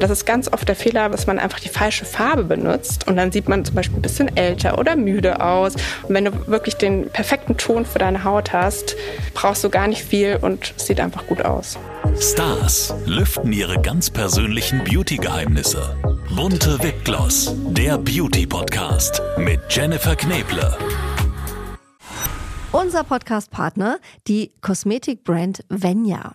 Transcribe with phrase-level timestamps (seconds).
[0.00, 3.32] Das ist ganz oft der Fehler, dass man einfach die falsche Farbe benutzt und dann
[3.32, 5.74] sieht man zum Beispiel ein bisschen älter oder müde aus.
[6.04, 8.94] Und wenn du wirklich den perfekten Ton für deine Haut hast,
[9.34, 11.78] brauchst du gar nicht viel und es sieht einfach gut aus.
[12.20, 15.96] Stars lüften ihre ganz persönlichen Beauty-Geheimnisse.
[16.34, 20.76] Bunte Wipgloss, der Beauty-Podcast mit Jennifer Kneble.
[22.70, 26.34] Unser Podcast-Partner, die Kosmetikbrand Venya.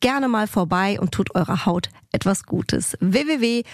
[0.00, 2.96] gerne mal vorbei und tut eurer Haut etwas Gutes.
[3.00, 3.66] www.venya.de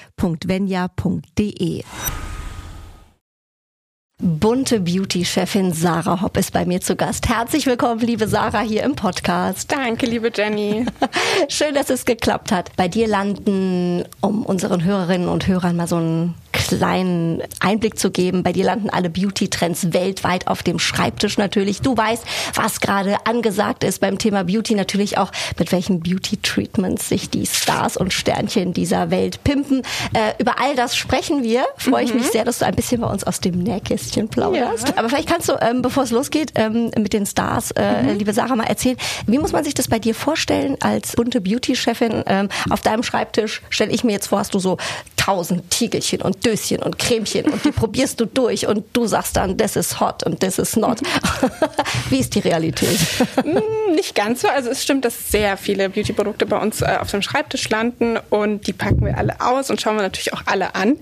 [4.23, 7.29] Bunte Beauty-Chefin Sarah Hopp ist bei mir zu Gast.
[7.29, 9.71] Herzlich willkommen, liebe Sarah, hier im Podcast.
[9.73, 10.87] Danke, liebe Jenny.
[11.49, 12.75] Schön, dass es geklappt hat.
[12.77, 18.43] Bei dir landen, um unseren Hörerinnen und Hörern mal so ein kleinen Einblick zu geben.
[18.43, 21.83] Bei dir landen alle Beauty-Trends weltweit auf dem Schreibtisch natürlich.
[21.83, 27.29] Du weißt, was gerade angesagt ist beim Thema Beauty, natürlich auch mit welchen Beauty-Treatments sich
[27.29, 29.83] die Stars und Sternchen dieser Welt pimpen.
[30.15, 31.67] Äh, über all das sprechen wir.
[31.77, 32.33] Freue ich mich mhm.
[32.33, 34.89] sehr, dass du ein bisschen bei uns aus dem Nähkästchen plauderst.
[34.89, 34.95] Ja.
[34.97, 38.19] Aber vielleicht kannst du, ähm, bevor es losgeht, ähm, mit den Stars, äh, mhm.
[38.19, 42.25] liebe Sarah, mal erzählen, wie muss man sich das bei dir vorstellen als bunte Beauty-Chefin?
[42.27, 44.79] Ähm, auf deinem Schreibtisch stelle ich mir jetzt vor, hast du so
[45.17, 49.57] tausend Tiegelchen und Döschen und Cremchen und die probierst du durch und du sagst dann,
[49.57, 51.01] das ist hot und das ist not.
[52.11, 52.99] Wie ist die Realität?
[53.45, 54.49] Mm, nicht ganz so.
[54.49, 58.67] Also es stimmt, dass sehr viele Beauty-Produkte bei uns äh, auf dem Schreibtisch landen und
[58.67, 60.97] die packen wir alle aus und schauen wir natürlich auch alle an.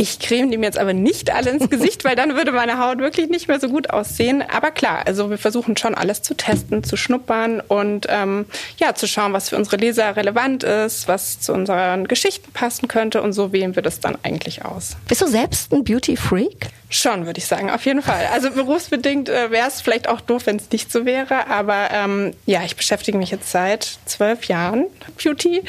[0.00, 3.00] Ich creme die mir jetzt aber nicht alle ins Gesicht, weil dann würde meine Haut
[3.00, 4.42] wirklich nicht mehr so gut aussehen.
[4.50, 8.46] Aber klar, also wir versuchen schon alles zu testen, zu schnuppern und ähm,
[8.78, 13.20] ja, zu schauen, was für unsere Leser relevant ist, was zu unseren Geschichten passen könnte
[13.20, 14.96] und so wählen wir das dann eigentlich aus.
[15.06, 16.70] Bist du selbst ein Beauty-Freak?
[16.88, 18.26] Schon, würde ich sagen, auf jeden Fall.
[18.32, 21.46] Also berufsbedingt äh, wäre es vielleicht auch doof, wenn es nicht so wäre.
[21.46, 25.62] Aber ähm, ja, ich beschäftige mich jetzt seit zwölf Jahren mit Beauty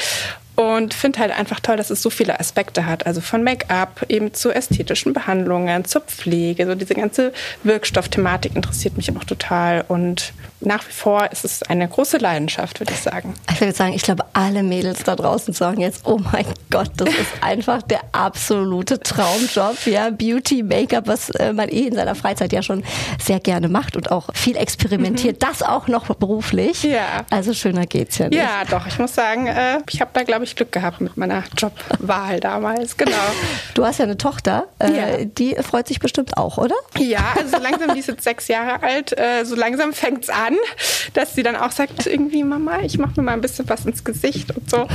[0.56, 3.06] und finde halt einfach toll, dass es so viele Aspekte hat.
[3.06, 6.66] Also von Make-up eben zu ästhetischen Behandlungen, zur Pflege.
[6.66, 9.86] So diese ganze Wirkstoffthematik interessiert mich auch total.
[9.88, 13.34] Und nach wie vor ist es eine große Leidenschaft, würde ich sagen.
[13.52, 17.10] Ich würde sagen, ich glaube, alle Mädels da draußen sagen jetzt, oh mein Gott, das
[17.10, 19.86] ist einfach der absolute Traumjob.
[19.86, 22.84] Ja, Beauty, Make-up, was äh, man eh in seiner Freizeit ja schon
[23.20, 25.38] sehr gerne macht und auch viel experimentiert.
[25.38, 25.40] Mhm.
[25.40, 26.84] Das auch noch beruflich.
[26.84, 27.26] Ja.
[27.30, 28.38] Also schöner geht's ja nicht.
[28.38, 28.86] Ja, doch.
[28.86, 32.98] Ich muss sagen, äh, ich habe da, glaube ich, Glück gehabt mit meiner Jobwahl damals.
[32.98, 33.12] Genau.
[33.74, 34.68] Du hast ja eine Tochter.
[34.80, 35.26] Äh, ja.
[35.26, 36.76] Die freut sich bestimmt auch, oder?
[36.98, 39.18] Ja, also so langsam, die ist jetzt sechs Jahre alt.
[39.18, 40.58] Äh, so langsam fängt's an an,
[41.14, 44.04] dass sie dann auch sagt, irgendwie Mama, ich mache mir mal ein bisschen was ins
[44.04, 44.88] Gesicht und so.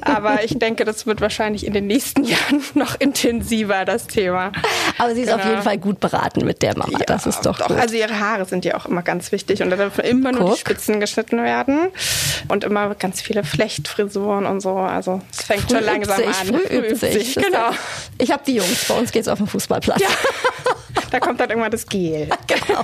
[0.00, 4.52] Aber ich denke, das wird wahrscheinlich in den nächsten Jahren noch intensiver, das Thema.
[4.98, 5.42] Aber sie ist genau.
[5.42, 6.98] auf jeden Fall gut beraten mit der Mama.
[6.98, 7.78] Ja, das ist doch, doch gut.
[7.78, 10.54] Also ihre Haare sind ja auch immer ganz wichtig und da dürfen immer nur Guck.
[10.54, 11.88] die Spitzen geschnitten werden
[12.48, 14.76] und immer ganz viele Flechtfrisuren und so.
[14.90, 16.46] Also es fängt früh schon langsam sich, an.
[16.46, 17.34] Früh übt sich.
[17.36, 17.70] Genau.
[18.18, 18.86] Ich habe die Jungs.
[18.88, 20.00] Bei uns geht es auf dem Fußballplatz.
[20.00, 20.08] Ja.
[21.10, 22.28] Da kommt dann irgendwann das Gel.
[22.46, 22.82] Genau.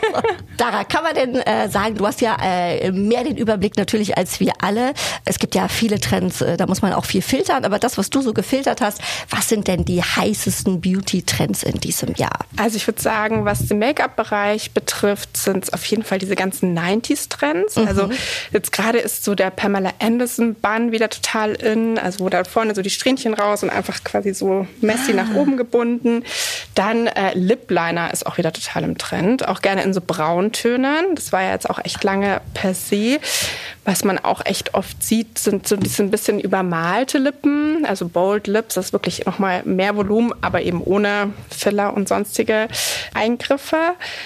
[0.56, 4.38] Dara, kann man denn äh, sagen, du hast ja äh, mehr den Überblick natürlich als
[4.38, 4.94] wir alle.
[5.25, 7.65] Es gibt ja viele Trends, äh, da muss man auch viel filtern.
[7.65, 12.15] Aber das, was du so gefiltert hast, was sind denn die heißesten Beauty-Trends in diesem
[12.15, 12.38] Jahr?
[12.56, 16.78] Also ich würde sagen, was den Make-up-Bereich betrifft, sind es auf jeden Fall diese ganzen
[16.78, 17.76] 90s-Trends.
[17.76, 17.88] Mhm.
[17.88, 18.10] Also
[18.53, 21.98] jetzt gerade ist so der Pamela Anderson-Bann wieder total in.
[21.98, 25.25] Also wo da vorne so die Strähnchen raus und einfach quasi so messy ah.
[25.25, 26.22] nach oben gebunden.
[26.75, 29.47] Dann äh, Lip Liner ist auch wieder total im Trend.
[29.48, 31.15] Auch gerne in so Brauntönen.
[31.15, 33.18] Das war ja jetzt auch echt lange per se.
[33.84, 38.48] Was man auch echt oft sieht, sind so diese ein bisschen übermalte Lippen, also Bold
[38.48, 42.66] Lips, das ist wirklich nochmal mehr Volumen, aber eben ohne Filler und sonstige
[43.15, 43.77] Eingriffe.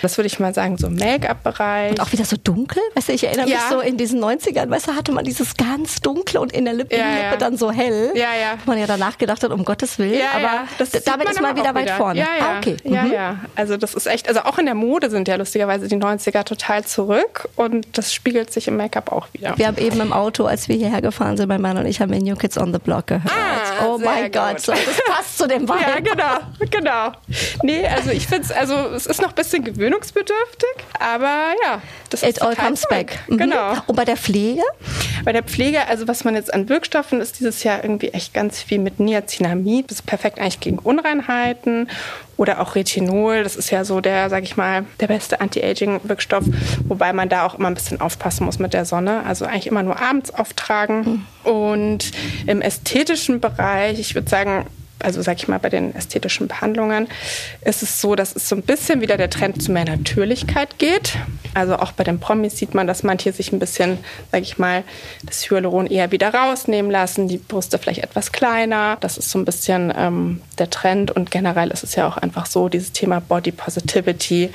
[0.01, 1.91] Das würde ich mal sagen, so Make-up-Bereich.
[1.91, 2.83] Und auch wieder so dunkel.
[2.95, 3.57] Weißt du, ich erinnere ja.
[3.57, 6.75] mich so in diesen 90ern, weißt du, hatte man dieses ganz dunkle und in der
[6.75, 7.37] Lippe, ja, ja.
[7.37, 8.13] dann so hell.
[8.15, 8.55] Ja, ja.
[8.65, 10.19] Wo man ja danach gedacht hat, um Gottes Willen.
[10.19, 11.97] Ja, aber das damit ist man wieder weit wieder.
[11.97, 12.21] vorne.
[12.21, 12.45] Ja, ja.
[12.47, 12.77] Ah, okay.
[12.85, 13.13] Ja, Mhm.
[13.13, 13.37] ja.
[13.57, 16.85] Also das ist echt, also auch in der Mode sind ja lustigerweise die 90er total
[16.85, 19.56] zurück und das spiegelt sich im Make-up auch wieder.
[19.59, 22.12] Wir haben eben im Auto, als wir hierher gefahren sind, mein Mann und ich haben
[22.12, 23.32] wir New Kids on the Block gehört.
[23.32, 25.81] Ah, oh mein Gott, so, das passt zu dem Vibe.
[25.81, 27.12] Ja, genau, genau.
[27.62, 30.69] Nee, also ich finde es, also es ist noch ein bisschen gewöhnungsbedürftig,
[30.99, 32.91] aber ja, das It ist all comes zurück.
[32.97, 33.19] back.
[33.29, 33.38] Mhm.
[33.38, 33.73] Genau.
[33.87, 34.62] Und bei der Pflege?
[35.25, 38.61] Bei der Pflege, also was man jetzt an Wirkstoffen ist dieses Jahr irgendwie echt ganz
[38.62, 39.91] viel mit Niacinamid.
[39.91, 41.88] Das ist perfekt eigentlich gegen Unreinheiten
[42.41, 43.43] oder auch Retinol.
[43.43, 46.45] Das ist ja so der, sag ich mal, der beste Anti-Aging-Wirkstoff,
[46.89, 49.27] wobei man da auch immer ein bisschen aufpassen muss mit der Sonne.
[49.27, 51.27] Also eigentlich immer nur abends auftragen.
[51.45, 52.13] Und
[52.47, 54.65] im ästhetischen Bereich, ich würde sagen,
[55.02, 57.08] also sag ich mal, bei den ästhetischen Behandlungen
[57.64, 61.17] ist es so, dass es so ein bisschen wieder der Trend zu mehr Natürlichkeit geht.
[61.55, 63.99] Also auch bei den Promis sieht man, dass manche sich ein bisschen,
[64.31, 64.85] sag ich mal,
[65.25, 68.97] das Hyaluron eher wieder rausnehmen lassen, die Brüste vielleicht etwas kleiner.
[69.00, 72.47] Das ist so ein bisschen ähm, der Trend und generell ist es ja auch einfach
[72.47, 74.50] so, dieses Thema Body Positivity,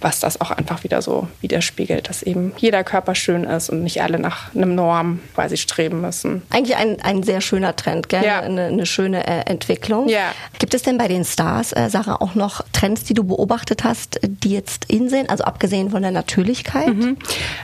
[0.00, 4.02] was das auch einfach wieder so widerspiegelt, dass eben jeder Körper schön ist und nicht
[4.02, 6.42] alle nach einem Norm quasi streben müssen.
[6.50, 8.24] Eigentlich ein, ein sehr schöner Trend, gell?
[8.24, 8.40] Ja.
[8.40, 9.42] Eine, eine schöne äh,
[9.86, 10.08] Entwicklung.
[10.08, 10.32] Ja.
[10.58, 14.22] Gibt es denn bei den Stars, äh, Sarah, auch noch Trends, die du beobachtet hast,
[14.22, 16.88] äh, die jetzt in sind, also abgesehen von der Natürlichkeit?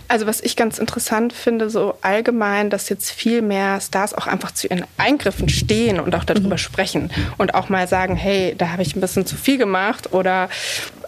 [0.08, 4.52] Also was ich ganz interessant finde, so allgemein, dass jetzt viel mehr Stars auch einfach
[4.52, 8.82] zu ihren Eingriffen stehen und auch darüber sprechen und auch mal sagen, hey, da habe
[8.82, 10.48] ich ein bisschen zu viel gemacht oder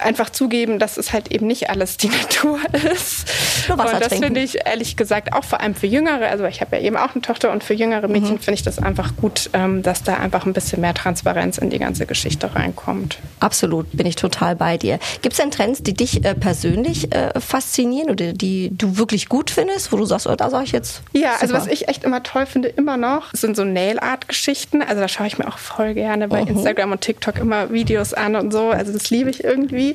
[0.05, 2.59] einfach zugeben, dass es halt eben nicht alles die Natur
[2.93, 3.27] ist.
[3.69, 6.61] Nur Wasser und das finde ich ehrlich gesagt auch vor allem für Jüngere, also ich
[6.61, 9.51] habe ja eben auch eine Tochter und für jüngere Mädchen finde ich das einfach gut,
[9.53, 13.19] ähm, dass da einfach ein bisschen mehr Transparenz in die ganze Geschichte reinkommt.
[13.41, 14.99] Absolut, bin ich total bei dir.
[15.23, 19.51] Gibt es denn Trends, die dich äh, persönlich äh, faszinieren oder die du wirklich gut
[19.51, 21.03] findest, wo du sagst, oh, da sage ich jetzt.
[21.13, 21.61] Ja, also super.
[21.61, 24.83] was ich echt immer toll finde, immer noch, sind so Nail-Art-Geschichten.
[24.83, 28.37] Also da schaue ich mir auch voll gerne bei Instagram und TikTok immer Videos an
[28.37, 28.71] und so.
[28.71, 29.94] Also das liebe ich irgendwie.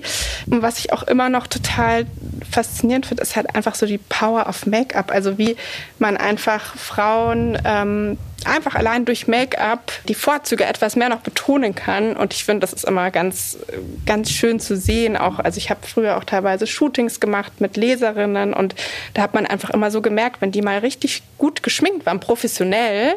[0.49, 2.05] Und was ich auch immer noch total
[2.49, 5.11] faszinierend finde, ist halt einfach so die Power of Make-up.
[5.11, 5.55] Also wie
[5.99, 12.15] man einfach Frauen ähm, einfach allein durch Make-up die Vorzüge etwas mehr noch betonen kann.
[12.15, 13.57] Und ich finde, das ist immer ganz,
[14.05, 15.17] ganz schön zu sehen.
[15.17, 18.75] Auch, also ich habe früher auch teilweise Shootings gemacht mit Leserinnen und
[19.13, 23.15] da hat man einfach immer so gemerkt, wenn die mal richtig gut geschminkt waren, professionell,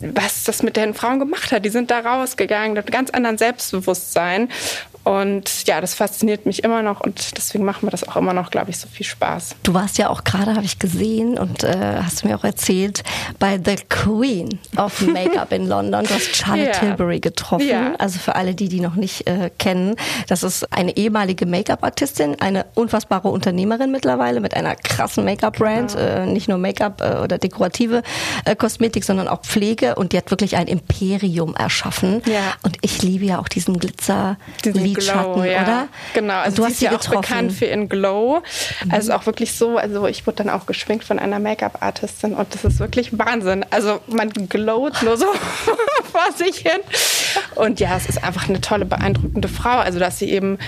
[0.00, 1.64] was das mit den Frauen gemacht hat.
[1.64, 4.48] Die sind da rausgegangen mit ganz anderen Selbstbewusstsein.
[5.04, 8.50] Und ja, das fasziniert mich immer noch und deswegen macht mir das auch immer noch,
[8.50, 9.54] glaube ich, so viel Spaß.
[9.62, 13.04] Du warst ja auch gerade, habe ich gesehen und äh, hast mir auch erzählt,
[13.38, 16.04] bei The Queen of Make-up in London.
[16.04, 16.72] Du hast Charlotte Ja.
[16.72, 17.68] Tilbury getroffen.
[17.68, 17.94] Ja.
[17.98, 19.96] Also für alle, die die noch nicht äh, kennen,
[20.28, 25.94] das ist eine ehemalige Make-up-Artistin, eine unfassbare Unternehmerin mittlerweile mit einer krassen Make-up-Brand.
[25.96, 28.02] Äh, nicht nur Make-up äh, oder dekorative
[28.46, 29.96] äh, Kosmetik, sondern auch Pflege.
[29.96, 32.22] Und die hat wirklich ein Imperium erschaffen.
[32.24, 32.54] Ja.
[32.62, 34.38] Und ich liebe ja auch diesen Glitzer.
[34.64, 35.62] Diesen Lidschatten, Glow, ja.
[35.62, 35.88] oder?
[36.14, 37.20] Genau, also und du hast sie ja auch getroffen.
[37.20, 38.42] bekannt für ihren Glow.
[38.90, 42.64] Also auch wirklich so, also ich wurde dann auch geschminkt von einer Make-up-Artistin und das
[42.64, 43.64] ist wirklich Wahnsinn.
[43.70, 45.26] Also man glowt nur so
[46.12, 46.80] vor sich hin.
[47.54, 49.78] Und ja, es ist einfach eine tolle, beeindruckende Frau.
[49.78, 50.58] Also dass sie eben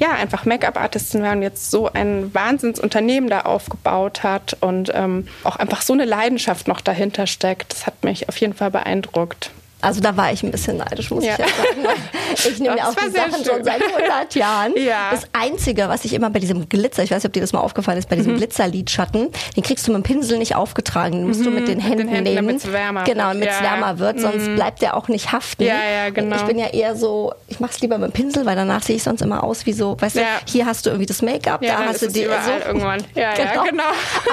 [0.00, 5.56] ja einfach Make-up-Artistin war und jetzt so ein Wahnsinnsunternehmen da aufgebaut hat und ähm, auch
[5.56, 7.72] einfach so eine Leidenschaft noch dahinter steckt.
[7.72, 9.50] Das hat mich auf jeden Fall beeindruckt.
[9.82, 11.32] Also da war ich ein bisschen neidisch, muss Ja.
[11.34, 11.98] ich ja sagen.
[12.32, 13.54] Ich nehme ja auch die Sachen schön.
[13.56, 14.72] schon seit 100 Jahren.
[14.76, 15.10] Ja.
[15.10, 17.58] Das Einzige, was ich immer bei diesem Glitzer, ich weiß nicht, ob dir das mal
[17.60, 21.18] aufgefallen ist, bei diesem Glitzerlidschatten, den kriegst du mit dem Pinsel nicht aufgetragen.
[21.18, 22.10] Den musst du mit den Händen, Mhm.
[22.10, 22.46] Händen, nehmen.
[22.46, 25.64] damit's wärmer genau, damit es Ja, wärmer wird, sonst bleibt der auch nicht haften.
[25.64, 26.36] Ja, ja, genau.
[26.36, 29.02] Ich bin ja eher so, ich mach's lieber mit dem Pinsel, weil danach sehe ich
[29.02, 31.94] sonst immer aus wie so, weißt du, hier hast du irgendwie das Make-up, da hast
[31.96, 33.02] ist du es die überall irgendwann.
[33.14, 33.82] Ja, ja, genau.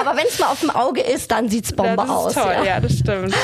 [0.00, 2.34] Aber wenn es mal auf dem Auge ist, dann sieht's Bombe das ist aus.
[2.34, 2.64] toll, ja.
[2.64, 3.34] ja, das stimmt.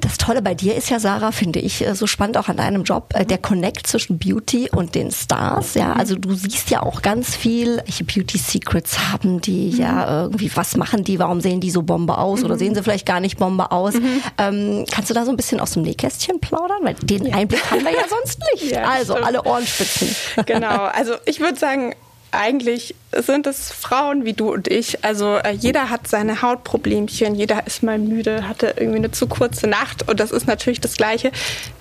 [0.00, 2.84] Das Tolle bei dir ist ja, Sarah, finde ich, äh, so spannend auch an deinem
[2.84, 5.74] Job, äh, der Connect zwischen Beauty und den Stars.
[5.74, 10.50] Ja, also du siehst ja auch ganz viel, welche Beauty Secrets haben die, ja, irgendwie,
[10.54, 13.38] was machen die, warum sehen die so Bombe aus oder sehen sie vielleicht gar nicht
[13.38, 13.94] Bombe aus?
[14.38, 16.78] Ähm, kannst du da so ein bisschen aus dem Nähkästchen plaudern?
[16.82, 18.72] Weil den Einblick haben wir ja sonst nicht.
[18.78, 19.26] Ja, also stimmt.
[19.26, 20.14] alle Ohrenspitzen.
[20.44, 21.94] Genau, also ich würde sagen,
[22.30, 25.04] eigentlich sind es Frauen wie du und ich.
[25.04, 29.66] Also äh, jeder hat seine Hautproblemchen, jeder ist mal müde, hatte irgendwie eine zu kurze
[29.66, 31.32] Nacht und das ist natürlich das Gleiche.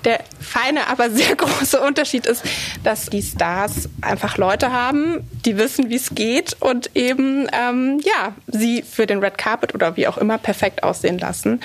[0.05, 2.43] Der feine, aber sehr große Unterschied ist,
[2.83, 8.33] dass die Stars einfach Leute haben, die wissen, wie es geht und eben ähm, ja
[8.47, 11.59] sie für den Red Carpet oder wie auch immer perfekt aussehen lassen.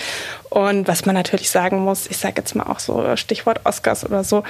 [0.51, 4.25] Und was man natürlich sagen muss, ich sage jetzt mal auch so Stichwort Oscars oder
[4.25, 4.43] so,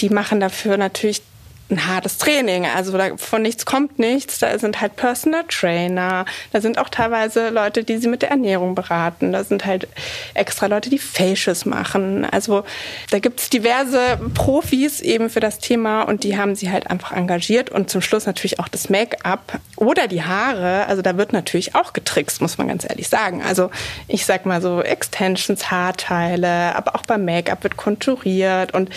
[0.00, 1.22] die machen dafür natürlich
[1.70, 2.66] ein hartes Training.
[2.66, 4.38] Also von nichts kommt nichts.
[4.38, 6.26] Da sind halt Personal Trainer.
[6.52, 9.32] Da sind auch teilweise Leute, die sie mit der Ernährung beraten.
[9.32, 9.88] Da sind halt
[10.34, 12.26] extra Leute, die Facials machen.
[12.26, 12.64] Also
[13.10, 17.70] da gibt's diverse Profis eben für das Thema und die haben sie halt einfach engagiert.
[17.70, 20.86] Und zum Schluss natürlich auch das Make-up oder die Haare.
[20.86, 23.42] Also da wird natürlich auch getrickst, muss man ganz ehrlich sagen.
[23.42, 23.70] Also
[24.06, 28.90] ich sag mal so Extensions, Haarteile, aber auch beim Make-up wird konturiert und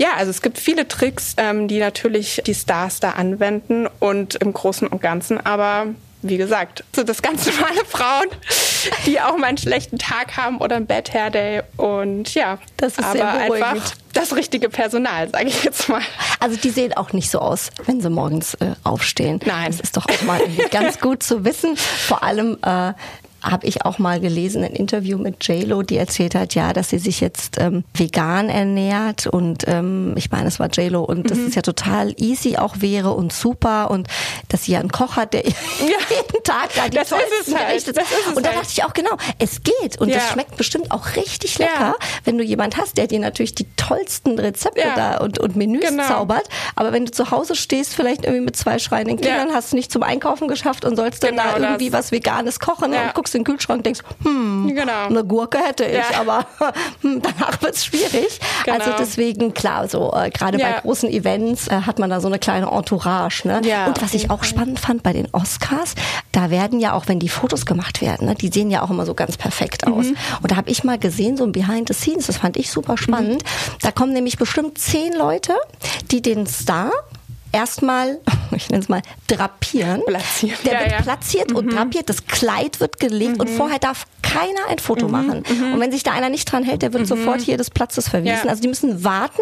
[0.00, 4.54] ja, also es gibt viele Tricks, ähm, die natürlich die Stars da anwenden und im
[4.54, 5.88] Großen und Ganzen aber
[6.22, 8.26] wie gesagt, so das ganz normale Frauen,
[9.06, 12.98] die auch mal einen schlechten Tag haben oder ein Bad Hair Day und ja, das
[12.98, 13.76] ist aber einfach
[14.12, 16.02] das richtige Personal, sage ich jetzt mal.
[16.38, 19.40] Also die sehen auch nicht so aus, wenn sie morgens äh, aufstehen.
[19.44, 19.70] Nein.
[19.70, 20.40] Das ist doch auch mal
[20.70, 21.76] ganz gut zu wissen.
[21.76, 22.92] Vor allem äh,
[23.42, 26.98] habe ich auch mal gelesen, ein Interview mit JLo, die erzählt hat, ja, dass sie
[26.98, 31.28] sich jetzt ähm, vegan ernährt und ähm, ich meine, es war JLo und mhm.
[31.28, 34.08] dass es ja total easy auch wäre und super und
[34.48, 35.52] dass sie ja einen Koch hat, der ja.
[35.80, 37.68] jeden Tag da die das tollsten halt.
[37.68, 38.60] Gerichte das ist Und da halt.
[38.60, 40.16] dachte ich auch genau, es geht und ja.
[40.16, 41.94] das schmeckt bestimmt auch richtig lecker, Ja.
[42.24, 46.04] wenn du jemand hast, der dir natürlich die tollsten Rezepte da und, und Menüs Genau.
[46.06, 49.72] zaubert, aber wenn du zu Hause stehst, vielleicht irgendwie mit zwei schreienden Kindern, hast es
[49.72, 51.98] nicht zum Einkaufen geschafft und sollst dann Genau da irgendwie das.
[52.06, 55.06] was Veganes kochen und guckst in den Kühlschrank denkst, hm, Genau.
[55.06, 56.20] eine Gurke hätte ich, Ja.
[56.20, 56.46] aber
[57.02, 58.40] hm, danach wird's schwierig.
[58.64, 58.78] Genau.
[58.78, 60.80] Also deswegen, klar, so äh, gerade bei Ja.
[60.80, 63.46] großen Events äh, hat man da so eine kleine Entourage.
[63.46, 63.60] Ne?
[63.64, 65.94] Ja, und was ich auch spannend fand bei den Oscars,
[66.32, 69.06] da werden ja auch, wenn die Fotos gemacht werden, ne, die sehen ja auch immer
[69.06, 70.06] so ganz perfekt aus.
[70.06, 70.16] Mhm.
[70.42, 72.96] Und da habe ich mal gesehen, so ein Behind the Scenes, das fand ich super
[72.96, 73.42] spannend.
[73.82, 75.54] Da kommen nämlich bestimmt zehn Leute,
[76.10, 76.90] die den Star
[77.52, 78.18] erstmal,
[78.56, 80.02] ich nenne es mal, drapieren.
[80.06, 80.58] Platzieren.
[80.64, 80.98] Der Ja, wird ja.
[80.98, 81.02] Mhm.
[81.04, 85.10] platziert und drapiert, das Kleid wird gelegt und vorher darf keiner ein Foto Mhm.
[85.12, 85.42] machen.
[85.72, 88.44] Und wenn sich da einer nicht dran hält, der wird sofort hier des Platzes verwiesen.
[88.44, 88.50] Ja.
[88.50, 89.40] Also die müssen warten.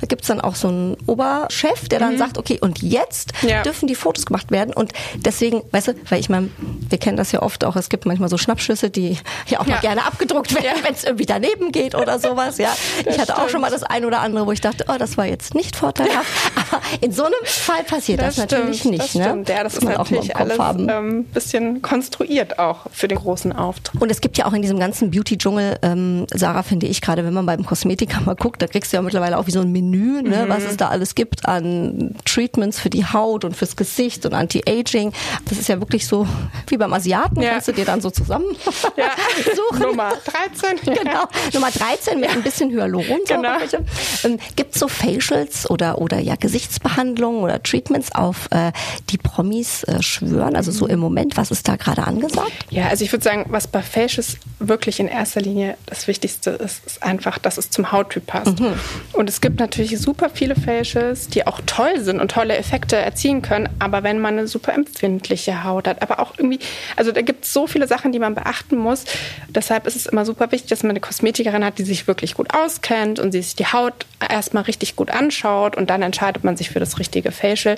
[0.00, 3.62] Da gibt's dann auch so einen Oberchef, der dann sagt, okay, und jetzt Mhm.
[3.64, 4.74] Dürfen die Fotos gemacht werden.
[4.74, 6.50] Und deswegen, weißt du, weil ich meine,
[6.88, 9.78] wir kennen das ja oft auch, es gibt manchmal so Schnappschüsse, die ja auch mal
[9.80, 12.58] gerne abgedruckt werden, wenn es irgendwie daneben geht oder sowas.
[12.58, 13.50] Ja, Das ich hatte auch stimmt.
[13.52, 16.26] schon mal das ein oder andere, wo ich dachte, oh, das war jetzt nicht vorteilhaft.
[16.70, 19.04] Aber in so einem Fall passiert das, natürlich stimmt, nicht.
[19.04, 19.24] Das ne?
[19.24, 19.48] stimmt.
[19.48, 20.88] Ja, das Muss ist natürlich alles haben.
[20.88, 24.00] ähm, bisschen konstruiert auch für den großen Auftritt.
[24.00, 27.32] Und es gibt ja auch in diesem ganzen Beauty-Dschungel, ähm, Sarah, finde ich, gerade wenn
[27.34, 30.22] man beim Kosmetiker mal guckt, da kriegst du ja mittlerweile auch wie so ein Menü,
[30.22, 34.34] ne, was es da alles gibt an Treatments für die Haut und fürs Gesicht und
[34.34, 35.12] Anti-Aging.
[35.48, 36.26] Das ist ja wirklich so
[36.68, 37.50] wie beim Asiaten, Ja.
[37.52, 38.46] kannst du dir dann so zusammen
[38.96, 39.10] Ja.
[39.54, 39.82] suchen.
[39.82, 40.78] Nummer 13.
[40.84, 40.94] Ja.
[41.04, 43.42] Genau, Nummer 13 mit ein bisschen Hyaluronsäure.
[43.70, 43.84] Genau.
[44.24, 48.72] Ähm, Gibt es so Facials oder, oder ja Gesichtsbehandlungen oder Treatments, auf äh,
[49.10, 50.56] die Promis äh, schwören?
[50.56, 52.52] Also so im Moment, was ist da gerade angesagt?
[52.70, 56.84] Ja, also ich würde sagen, was bei Facials wirklich in erster Linie das Wichtigste ist,
[56.86, 58.60] ist einfach, dass es zum Hauttyp passt.
[58.60, 58.74] Mhm.
[59.12, 63.42] Und es gibt natürlich super viele Facials, die auch toll sind und tolle Effekte erzielen
[63.42, 66.58] können, aber wenn man eine super empfindliche Haut hat, aber auch irgendwie,
[66.96, 69.04] also da gibt es so viele Sachen, die man beachten muss.
[69.48, 72.54] Deshalb ist es immer super wichtig, dass man eine Kosmetikerin hat, die sich wirklich gut
[72.54, 73.94] auskennt und sie sich die Haut
[74.28, 77.76] erstmal richtig gut anschaut und dann entscheidet man sich für das richtige Facial.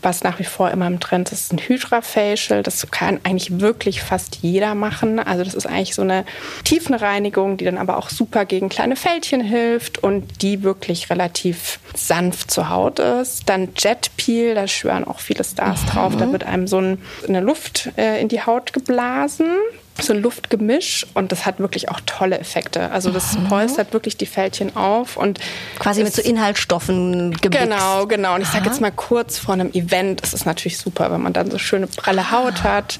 [0.00, 2.62] Was nach wie vor immer im Trend ist, ist ein Hydra-Facial.
[2.62, 5.18] Das kann eigentlich wirklich fast jeder machen.
[5.18, 6.24] Also das ist eigentlich so eine
[6.64, 12.50] Tiefenreinigung, die dann aber auch super gegen kleine Fältchen hilft und die wirklich relativ sanft
[12.50, 13.48] zur Haut ist.
[13.48, 16.16] Dann Jet Peel, da schwören auch viele Stars drauf.
[16.16, 19.46] Da wird einem so ein, eine Luft äh, in die Haut geblasen
[20.00, 22.90] so ein Luftgemisch und das hat wirklich auch tolle Effekte.
[22.90, 25.38] Also das polstert wirklich die Fältchen auf und
[25.78, 27.68] Quasi mit so Inhaltsstoffen gemixt.
[27.68, 28.34] Genau, genau.
[28.34, 31.32] Und ich sage jetzt mal kurz vor einem Event ist es natürlich super, wenn man
[31.32, 32.98] dann so schöne pralle Haut hat.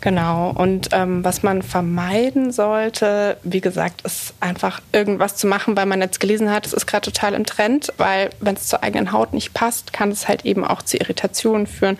[0.00, 0.50] Genau.
[0.50, 6.00] Und ähm, was man vermeiden sollte, wie gesagt, ist einfach irgendwas zu machen, weil man
[6.00, 9.32] jetzt gelesen hat, es ist gerade total im Trend, weil wenn es zur eigenen Haut
[9.32, 11.98] nicht passt, kann es halt eben auch zu Irritationen führen.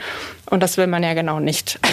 [0.49, 1.79] Und das will man ja genau nicht.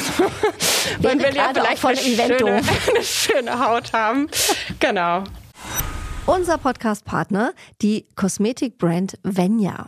[0.94, 2.56] Also, man will ja vielleicht von eine schöne,
[2.90, 4.28] eine schöne Haut haben.
[4.80, 5.24] Genau.
[6.26, 9.88] Unser Podcast-Partner, die Kosmetikbrand Venya.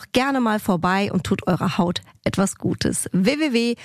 [0.11, 3.09] gerne mal vorbei und tut eurer Haut etwas Gutes.
[3.11, 3.79] www.venya.de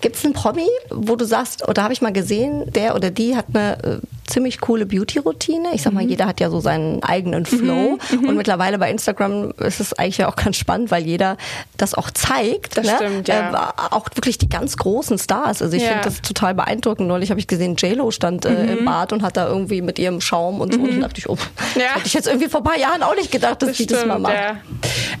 [0.00, 3.36] Gibt es einen Promi, wo du sagst, oder habe ich mal gesehen, der oder die
[3.36, 4.00] hat eine äh,
[4.34, 5.68] ziemlich coole Beauty-Routine?
[5.74, 6.10] Ich sag mal, mhm.
[6.10, 7.98] jeder hat ja so seinen eigenen Flow.
[8.10, 8.28] Mhm, mhm.
[8.28, 11.36] Und mittlerweile bei Instagram ist es eigentlich ja auch ganz spannend, weil jeder
[11.76, 12.76] das auch zeigt.
[12.76, 12.92] Das ne?
[12.96, 13.52] stimmt, ja.
[13.52, 15.62] Äh, auch wirklich die ganz großen Stars.
[15.62, 15.90] Also ich ja.
[15.90, 17.06] finde das total beeindruckend.
[17.06, 18.78] Neulich habe ich gesehen, JLo stand äh, mhm.
[18.78, 20.80] im Bad und hat da irgendwie mit ihrem Schaum und so.
[20.80, 20.88] Mhm.
[20.88, 21.38] Und dachte ich, oh,
[21.76, 21.94] ja.
[21.94, 24.00] hätte ich jetzt irgendwie vor ein paar Jahren auch nicht gedacht, dass das die stimmt,
[24.00, 24.34] das mal macht.
[24.34, 24.56] Ja.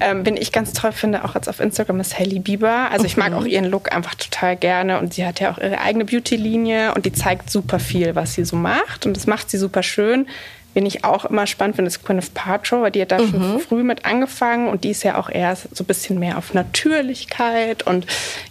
[0.00, 2.90] Ähm, bin ich ganz toll finde, auch jetzt auf Instagram ist Hailey Bieber.
[2.90, 5.80] Also ich mag auch ihren Look einfach total gerne und sie hat ja auch ihre
[5.80, 9.58] eigene Beauty-Linie und die zeigt super viel, was sie so macht und das macht sie
[9.58, 10.26] super schön.
[10.74, 13.30] Wen ich auch immer spannend finde, ist Gwyneth Paltrow, weil die hat da mhm.
[13.30, 16.52] schon früh mit angefangen und die ist ja auch eher so ein bisschen mehr auf
[16.52, 18.06] Natürlichkeit und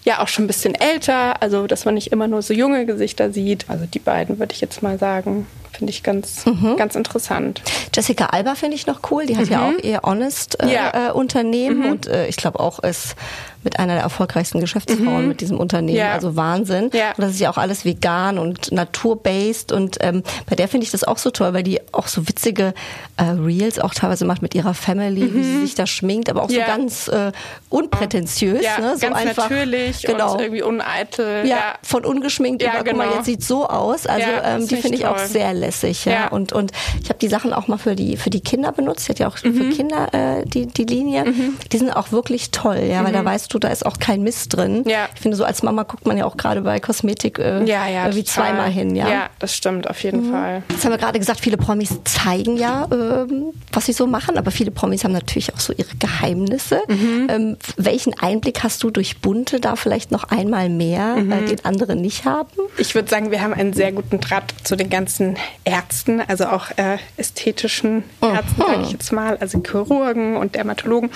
[0.06, 3.32] ja auch schon ein bisschen älter, also dass man nicht immer nur so junge Gesichter
[3.32, 3.66] sieht.
[3.70, 5.48] Also die beiden würde ich jetzt mal sagen.
[5.76, 6.78] Finde ich ganz, mhm.
[6.78, 7.62] ganz interessant.
[7.94, 9.26] Jessica Alba finde ich noch cool.
[9.26, 9.52] Die hat mhm.
[9.52, 11.10] ja auch ihr Honest äh, ja.
[11.10, 11.92] äh, Unternehmen mhm.
[11.92, 13.16] und äh, ich glaube auch ist
[13.64, 15.28] mit einer der erfolgreichsten Geschäftsfrauen mhm.
[15.30, 15.98] mit diesem Unternehmen.
[15.98, 16.14] Ja.
[16.14, 16.90] Also Wahnsinn.
[16.94, 17.10] Ja.
[17.12, 19.72] Und das ist ja auch alles vegan und naturbased.
[19.72, 22.74] Und ähm, bei der finde ich das auch so toll, weil die auch so witzige
[23.18, 25.36] äh, Reels auch teilweise macht mit ihrer Family, mhm.
[25.36, 27.32] wie sie sich da schminkt, aber auch so ganz äh,
[27.70, 28.64] unprätentiös.
[28.64, 28.96] Ja, ne?
[28.96, 30.34] so ganz einfach, natürlich genau.
[30.34, 31.46] und irgendwie uneitel.
[31.46, 33.04] Ja, von ungeschminkt ja, über, genau.
[33.04, 34.06] guck mal, jetzt sieht so aus.
[34.08, 36.06] Also ähm, die finde ich auch sehr lässig.
[36.06, 36.28] Ja.
[36.28, 39.06] Und, und ich habe die Sachen auch mal für die, für die Kinder benutzt.
[39.06, 39.56] Sie hat ja auch mhm.
[39.56, 41.26] für Kinder äh, die, die Linie.
[41.26, 41.58] Mhm.
[41.72, 43.28] Die sind auch wirklich toll, ja, weil da mhm.
[43.28, 44.84] weißt du, da ist auch kein Mist drin.
[44.86, 45.08] Ja.
[45.16, 48.14] Ich finde, so als Mama guckt man ja auch gerade bei Kosmetik äh, ja, ja,
[48.14, 48.96] wie zweimal hin.
[48.96, 49.10] Ja?
[49.10, 50.32] ja, das stimmt, auf jeden mhm.
[50.32, 50.64] Fall.
[50.70, 54.52] Jetzt haben wir gerade gesagt, viele Promis zeigen ja, ähm, was sie so machen, aber
[54.52, 56.82] viele Promis haben natürlich auch so ihre Geheimnisse.
[56.88, 57.28] Mhm.
[57.30, 61.32] Ähm, welchen Einblick hast du durch Bunte da vielleicht noch einmal mehr, mhm.
[61.32, 62.50] äh, den andere nicht haben?
[62.78, 66.72] Ich würde sagen, wir haben einen sehr guten Draht zu den ganzen Ärzten, also auch
[66.78, 71.10] äh, ästhetischen Ärzten, sage ich jetzt mal, also Chirurgen und Dermatologen,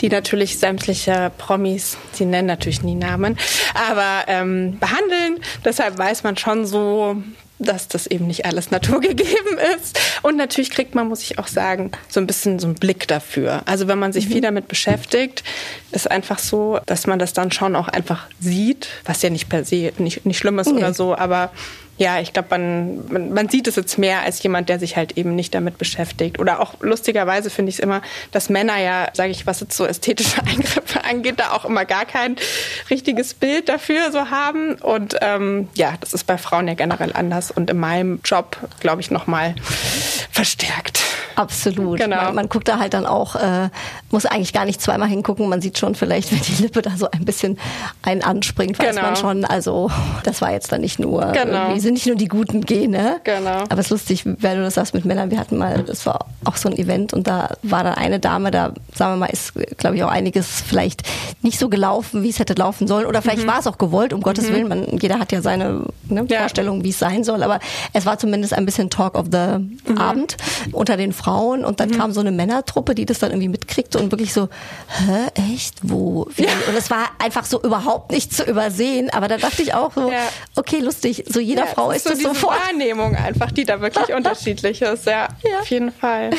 [0.00, 3.38] die natürlich sämtliche Promis sie nennen natürlich nie Namen,
[3.74, 5.40] aber ähm, behandeln.
[5.64, 7.16] Deshalb weiß man schon so,
[7.58, 9.98] dass das eben nicht alles naturgegeben ist.
[10.22, 13.62] Und natürlich kriegt man, muss ich auch sagen, so ein bisschen so einen Blick dafür.
[13.66, 14.32] Also wenn man sich mhm.
[14.32, 15.42] viel damit beschäftigt,
[15.90, 19.64] ist einfach so, dass man das dann schon auch einfach sieht, was ja nicht per
[19.64, 20.78] se nicht, nicht schlimm ist nee.
[20.78, 21.50] oder so, aber
[21.98, 25.18] ja, ich glaube, man, man, man, sieht es jetzt mehr als jemand, der sich halt
[25.18, 26.38] eben nicht damit beschäftigt.
[26.38, 29.84] Oder auch lustigerweise finde ich es immer, dass Männer ja, sage ich, was jetzt so
[29.84, 32.36] ästhetische Eingriffe angeht, da auch immer gar kein
[32.88, 34.76] richtiges Bild dafür so haben.
[34.76, 39.00] Und ähm, ja, das ist bei Frauen ja generell anders und in meinem Job, glaube
[39.00, 39.56] ich, nochmal
[40.30, 41.02] verstärkt.
[41.38, 42.00] Absolut.
[42.00, 42.16] Genau.
[42.16, 43.68] Man, man, guckt da halt dann auch, äh,
[44.10, 45.48] muss eigentlich gar nicht zweimal hingucken.
[45.48, 47.58] Man sieht schon vielleicht, wenn die Lippe da so ein bisschen
[48.02, 49.02] einen anspringt, weiß genau.
[49.02, 49.88] man schon, also
[50.24, 51.74] das war jetzt dann nicht nur, genau.
[51.74, 53.22] wir sind nicht nur die guten Gene.
[53.24, 53.62] Genau.
[53.62, 55.30] Aber es ist lustig, wenn du das sagst mit Männern.
[55.30, 58.50] Wir hatten mal, das war auch so ein Event und da war dann eine Dame,
[58.50, 61.02] da sagen wir mal, ist glaube ich auch einiges vielleicht
[61.40, 63.06] nicht so gelaufen, wie es hätte laufen sollen.
[63.06, 63.48] Oder vielleicht mhm.
[63.48, 64.54] war es auch gewollt, um Gottes mhm.
[64.54, 64.68] Willen.
[64.68, 66.40] Man, jeder hat ja seine ne, ja.
[66.40, 67.42] Vorstellung, wie es sein soll.
[67.42, 67.58] Aber
[67.94, 69.96] es war zumindest ein bisschen Talk of the mhm.
[69.96, 70.36] Abend
[70.72, 71.64] unter den Frauen.
[71.64, 71.96] Und dann mhm.
[71.96, 74.50] kam so eine Männertruppe, die das dann irgendwie mitkriegte und wirklich so,
[74.88, 76.28] hä, echt, wo?
[76.36, 76.48] Ja.
[76.68, 80.10] Und es war einfach so überhaupt nicht zu übersehen, aber da dachte ich auch so,
[80.10, 80.18] ja.
[80.54, 82.58] okay, lustig, so jeder Frau ist, ist so das sofort.
[82.66, 85.28] Wahrnehmung einfach, die da wirklich unterschiedlich ist, ja,
[85.60, 86.30] auf jeden Fall.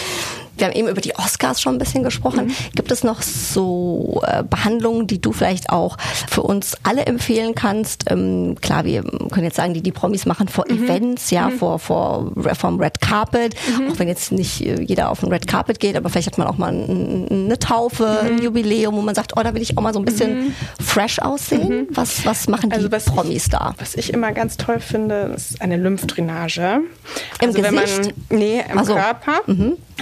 [0.60, 2.48] Wir haben eben über die Oscars schon ein bisschen gesprochen.
[2.48, 2.56] Mhm.
[2.76, 5.98] Gibt es noch so äh, Behandlungen, die du vielleicht auch
[6.30, 8.12] für uns alle empfehlen kannst?
[8.12, 10.84] Ähm, klar, wir können jetzt sagen, die die Promis machen vor mhm.
[10.84, 11.58] Events, ja, mhm.
[11.58, 13.56] vor, vor vom Red Carpet.
[13.78, 13.92] Mhm.
[13.92, 16.48] Auch wenn jetzt nicht äh, jeder auf ein Red Carpet geht, aber vielleicht hat man
[16.48, 18.42] auch mal ein, eine Taufe, ein mhm.
[18.42, 20.56] Jubiläum, wo man sagt, oh, da will ich auch mal so ein bisschen mhm.
[20.82, 21.88] fresh aussehen.
[21.92, 23.74] Was, was machen die also was Promis ich, da?
[23.78, 26.82] Was ich immer ganz toll finde, ist eine Lymphdrainage.
[27.42, 28.16] Im also Gesicht?
[28.30, 29.42] Man, nee, im also, Körper.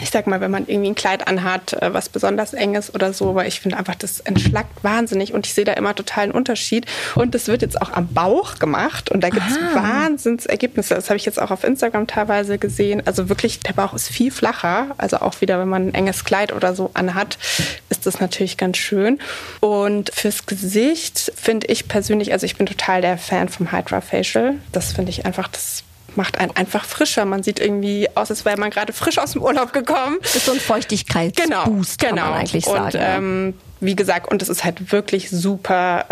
[0.01, 3.13] Ich sag mal, wenn man irgendwie ein Kleid anhat, äh, was besonders eng ist oder
[3.13, 6.31] so, weil ich finde einfach, das entschlackt wahnsinnig und ich sehe da immer total einen
[6.33, 6.85] Unterschied.
[7.15, 10.95] Und das wird jetzt auch am Bauch gemacht und da gibt es Wahnsinnsergebnisse.
[10.95, 13.01] Das habe ich jetzt auch auf Instagram teilweise gesehen.
[13.05, 14.87] Also wirklich, der Bauch ist viel flacher.
[14.97, 17.37] Also auch wieder, wenn man ein enges Kleid oder so anhat,
[17.89, 19.19] ist das natürlich ganz schön.
[19.59, 24.55] Und fürs Gesicht finde ich persönlich, also ich bin total der Fan vom Hydra Facial.
[24.71, 25.83] Das finde ich einfach das
[26.15, 27.25] macht einen einfach frischer.
[27.25, 30.17] Man sieht irgendwie aus, als wäre man gerade frisch aus dem Urlaub gekommen.
[30.21, 31.99] Das ist so ein Feuchtigkeitsboost, genau, genau.
[31.99, 32.85] kann man eigentlich sagen.
[32.85, 36.05] Und, ähm, wie gesagt, und es ist halt wirklich super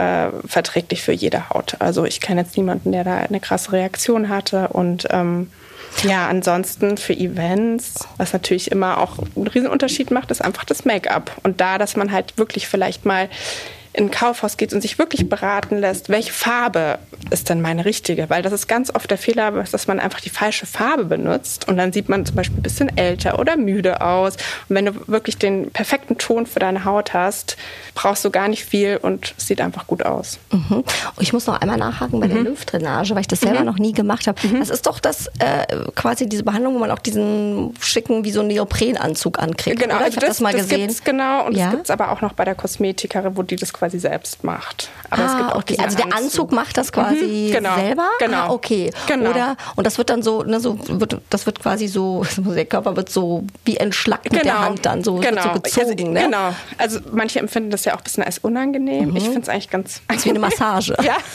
[0.44, 1.76] äh, verträglich für jede Haut.
[1.80, 4.68] Also ich kenne jetzt niemanden, der da eine krasse Reaktion hatte.
[4.68, 5.50] Und ähm,
[6.04, 11.32] ja, ansonsten für Events, was natürlich immer auch einen Riesenunterschied macht, ist einfach das Make-up.
[11.44, 13.30] Und da, dass man halt wirklich vielleicht mal
[13.96, 18.30] in ein Kaufhaus geht und sich wirklich beraten lässt, welche Farbe ist denn meine richtige?
[18.30, 21.78] Weil das ist ganz oft der Fehler, dass man einfach die falsche Farbe benutzt und
[21.78, 24.36] dann sieht man zum Beispiel ein bisschen älter oder müde aus.
[24.68, 27.56] Und wenn du wirklich den perfekten Ton für deine Haut hast,
[27.94, 30.40] brauchst du gar nicht viel und es sieht einfach gut aus.
[30.52, 30.84] Mhm.
[31.20, 32.34] Ich muss noch einmal nachhaken bei mhm.
[32.34, 33.66] der Lymphdrainage, weil ich das selber mhm.
[33.66, 34.46] noch nie gemacht habe.
[34.46, 34.60] Mhm.
[34.60, 38.42] Das ist doch das äh, quasi diese Behandlung, wo man auch diesen schicken wie so
[38.42, 39.80] einen Neoprenanzug ankriegt.
[39.80, 40.08] Genau, oder?
[40.08, 40.88] Ich also das, das mal das gesehen.
[40.88, 41.66] Gibt's genau und ja?
[41.66, 44.90] das gibt es aber auch noch bei der Kosmetikerin, wo die das quasi selbst macht.
[45.10, 45.78] Aber ah, es gibt auch okay.
[45.80, 46.24] Also der Anzug.
[46.24, 48.10] Anzug macht das quasi mhm, genau, selber?
[48.20, 48.38] Genau.
[48.38, 48.92] Ah, okay.
[49.08, 49.30] Genau.
[49.30, 52.96] Oder und das wird dann so, ne, so wird, das wird quasi so, der Körper
[52.96, 54.36] wird so wie entschlackt genau.
[54.36, 54.66] mit der genau.
[54.66, 55.42] Hand dann so, genau.
[55.42, 55.90] so gezogen.
[55.90, 56.22] Also, ne?
[56.22, 56.56] Genau.
[56.78, 59.10] Also manche empfinden das ja auch ein bisschen als unangenehm.
[59.10, 59.16] Mhm.
[59.16, 60.02] Ich finde es eigentlich ganz.
[60.14, 60.96] Ist wie eine Massage.
[61.02, 61.18] ja.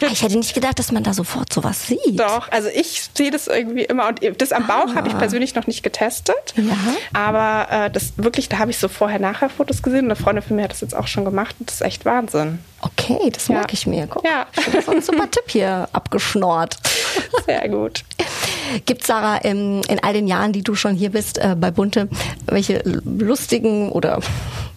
[0.00, 2.18] Ich hätte nicht gedacht, dass man da sofort sowas sieht.
[2.18, 4.94] Doch, also ich sehe das irgendwie immer und das am Bauch ah.
[4.94, 6.54] habe ich persönlich noch nicht getestet.
[6.56, 6.76] Ja.
[7.12, 10.06] Aber äh, das wirklich, da habe ich so vorher-nachher Fotos gesehen.
[10.06, 12.58] Eine Freundin von mir hat das jetzt auch schon gemacht und das ist echt Wahnsinn.
[12.80, 13.56] Okay, das ja.
[13.56, 14.06] mag ich mir.
[14.06, 14.46] Guck, ja.
[14.72, 16.76] Das ein super Tipp hier abgeschnort.
[17.46, 18.04] Sehr gut.
[18.86, 22.08] Gibt Sarah in, in all den Jahren, die du schon hier bist äh, bei Bunte,
[22.46, 24.20] welche lustigen oder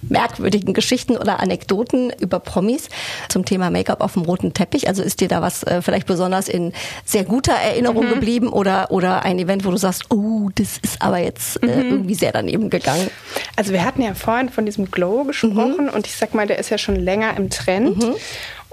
[0.09, 2.89] merkwürdigen Geschichten oder Anekdoten über Promis
[3.29, 4.87] zum Thema Make-up auf dem roten Teppich?
[4.87, 6.73] Also ist dir da was äh, vielleicht besonders in
[7.05, 8.09] sehr guter Erinnerung mhm.
[8.09, 11.91] geblieben oder, oder ein Event, wo du sagst, oh, das ist aber jetzt äh, mhm.
[11.91, 13.09] irgendwie sehr daneben gegangen?
[13.55, 15.93] Also wir hatten ja vorhin von diesem Glow gesprochen mhm.
[15.93, 18.03] und ich sag mal, der ist ja schon länger im Trend.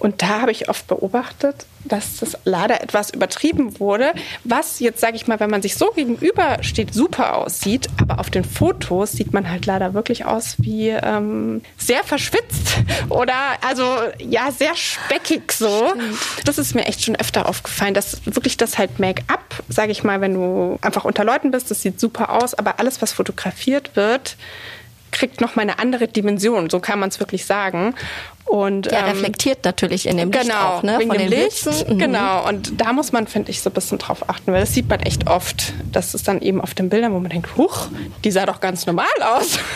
[0.04, 4.12] Und da habe ich oft beobachtet, dass das leider etwas übertrieben wurde,
[4.44, 8.44] was jetzt, sage ich mal, wenn man sich so gegenübersteht, super aussieht, aber auf den
[8.44, 13.34] Fotos sieht man halt leider wirklich aus wie ähm, sehr verschwitzt oder
[13.66, 15.88] also ja, sehr speckig so.
[15.88, 16.18] Stimmt.
[16.44, 20.20] Das ist mir echt schon öfter aufgefallen, dass wirklich das halt Make-up, sage ich mal,
[20.20, 24.36] wenn du einfach unter Leuten bist, das sieht super aus, aber alles, was fotografiert wird,
[25.14, 27.94] kriegt noch mal eine andere Dimension, so kann man es wirklich sagen.
[28.44, 30.98] Und, ja, ähm, reflektiert natürlich in dem Licht genau, auch, ne?
[30.98, 31.98] Wegen Von dem Licht, mhm.
[31.98, 34.88] Genau, und da muss man, finde ich, so ein bisschen drauf achten, weil das sieht
[34.88, 35.72] man echt oft.
[35.92, 37.88] Das ist dann eben auf den Bildern, wo man denkt, huch,
[38.22, 39.58] die sah doch ganz normal aus.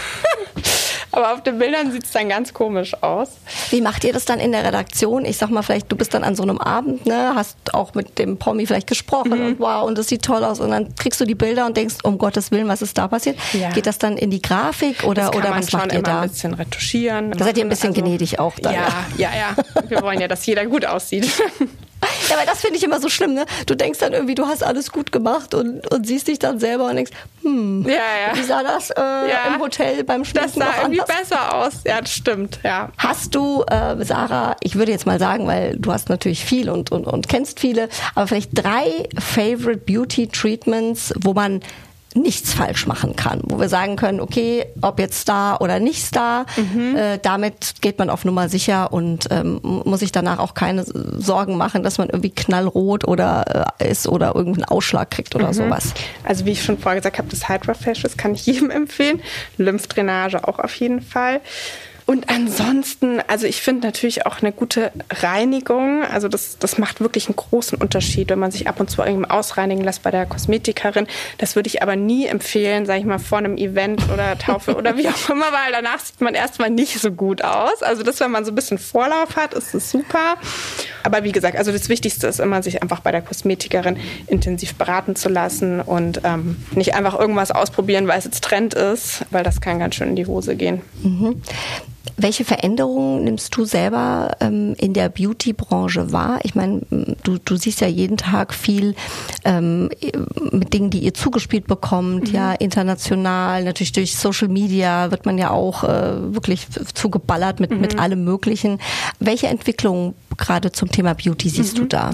[1.12, 3.30] Aber auf den Bildern sieht es dann ganz komisch aus.
[3.70, 5.24] Wie macht ihr das dann in der Redaktion?
[5.24, 8.18] Ich sag mal, vielleicht, du bist dann an so einem Abend, ne, hast auch mit
[8.18, 9.46] dem Promi vielleicht gesprochen mhm.
[9.46, 10.60] und wow, und das sieht toll aus.
[10.60, 13.38] Und dann kriegst du die Bilder und denkst, um Gottes Willen, was ist da passiert?
[13.52, 13.70] Ja.
[13.70, 16.22] Geht das dann in die Grafik oder, oder was macht ihr da?
[16.22, 17.30] ein bisschen retuschieren.
[17.32, 18.74] Da seid ihr ein bisschen also, gnädig auch dann.
[18.74, 19.56] Ja, ja, ja.
[19.88, 21.28] Wir wollen ja, dass jeder gut aussieht.
[22.28, 23.46] Ja, aber das finde ich immer so schlimm, ne?
[23.66, 26.88] Du denkst dann irgendwie, du hast alles gut gemacht und, und siehst dich dann selber
[26.88, 28.36] und denkst, hm, ja, ja.
[28.36, 29.54] wie sah das äh, ja.
[29.54, 31.80] im Hotel beim Schminken Das sah irgendwie besser aus.
[31.84, 32.90] Ja, das stimmt, ja.
[32.98, 36.92] Hast du, äh, Sarah, ich würde jetzt mal sagen, weil du hast natürlich viel und,
[36.92, 41.60] und, und kennst viele, aber vielleicht drei Favorite Beauty Treatments, wo man
[42.14, 46.46] nichts falsch machen kann, wo wir sagen können, okay, ob jetzt Star oder nicht Star,
[46.56, 46.96] mhm.
[46.96, 51.56] äh, damit geht man auf Nummer sicher und ähm, muss sich danach auch keine Sorgen
[51.56, 55.54] machen, dass man irgendwie knallrot oder äh, ist oder irgendeinen Ausschlag kriegt oder mhm.
[55.54, 55.92] sowas.
[56.24, 57.74] Also wie ich schon vorher gesagt habe, das Hydra
[58.16, 59.20] kann ich jedem empfehlen,
[59.58, 61.40] Lymphdrainage auch auf jeden Fall.
[62.08, 67.26] Und ansonsten, also ich finde natürlich auch eine gute Reinigung, also das, das macht wirklich
[67.26, 71.06] einen großen Unterschied, wenn man sich ab und zu irgendwie ausreinigen lässt bei der Kosmetikerin.
[71.36, 74.96] Das würde ich aber nie empfehlen, sage ich mal, vor einem Event oder Taufe oder
[74.96, 77.82] wie auch immer, weil danach sieht man erstmal nicht so gut aus.
[77.82, 80.36] Also das, wenn man so ein bisschen Vorlauf hat, ist das super.
[81.02, 85.14] Aber wie gesagt, also das Wichtigste ist immer, sich einfach bei der Kosmetikerin intensiv beraten
[85.14, 89.60] zu lassen und ähm, nicht einfach irgendwas ausprobieren, weil es jetzt Trend ist, weil das
[89.60, 90.80] kann ganz schön in die Hose gehen.
[91.02, 91.42] Mhm.
[92.16, 96.40] Welche Veränderungen nimmst du selber ähm, in der Beauty-Branche wahr?
[96.42, 96.82] Ich meine,
[97.22, 98.94] du, du siehst ja jeden Tag viel
[99.44, 99.90] ähm,
[100.52, 102.34] mit Dingen, die ihr zugespielt bekommt, mhm.
[102.34, 107.80] ja, international, natürlich durch Social Media wird man ja auch äh, wirklich zugeballert mit, mhm.
[107.80, 108.78] mit allem Möglichen.
[109.18, 111.82] Welche Entwicklungen gerade zum Thema Beauty siehst mhm.
[111.82, 112.10] du da?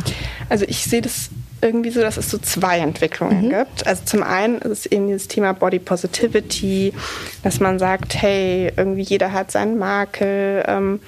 [0.49, 1.31] Also ich sehe das
[1.65, 3.51] irgendwie so, dass es so zwei Entwicklungen mhm.
[3.51, 3.87] gibt.
[3.87, 6.93] Also zum einen ist es eben dieses Thema Body Positivity,
[7.43, 11.01] dass man sagt, hey, irgendwie jeder hat seinen Makel, ähm,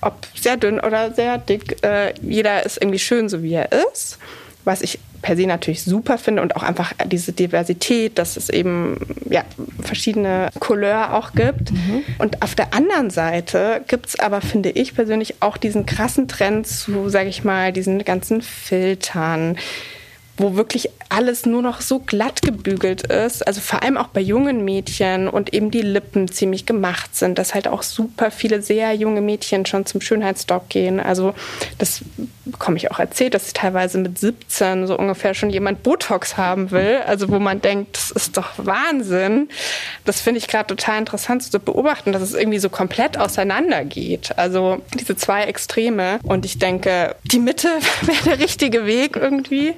[0.00, 4.18] ob sehr dünn oder sehr dick, äh, jeder ist irgendwie schön, so wie er ist.
[4.64, 8.98] Was ich per se natürlich super finde und auch einfach diese Diversität, dass es eben
[9.30, 9.44] ja,
[9.80, 11.72] verschiedene Couleur auch gibt.
[11.72, 12.02] Mhm.
[12.18, 16.66] Und auf der anderen Seite gibt es aber, finde ich persönlich, auch diesen krassen Trend
[16.66, 19.56] zu, sage ich mal, diesen ganzen Filtern
[20.36, 24.64] wo wirklich alles nur noch so glatt gebügelt ist, also vor allem auch bei jungen
[24.64, 29.20] Mädchen und eben die Lippen ziemlich gemacht sind, dass halt auch super viele sehr junge
[29.20, 31.00] Mädchen schon zum Schönheitsdoc gehen.
[31.00, 31.34] Also
[31.76, 32.00] das
[32.44, 37.00] bekomme ich auch erzählt, dass teilweise mit 17 so ungefähr schon jemand Botox haben will.
[37.06, 39.48] Also wo man denkt, das ist doch Wahnsinn.
[40.04, 44.36] Das finde ich gerade total interessant zu beobachten, dass es irgendwie so komplett auseinandergeht.
[44.38, 46.18] Also diese zwei Extreme.
[46.22, 47.68] Und ich denke, die Mitte
[48.02, 49.74] wäre der richtige Weg irgendwie.